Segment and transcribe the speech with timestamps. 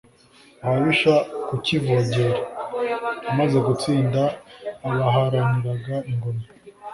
[0.65, 1.13] ababisha
[1.47, 2.39] kukivogera.
[3.31, 4.21] amaze gutsinda
[4.87, 6.43] abaharaniraga ingoma,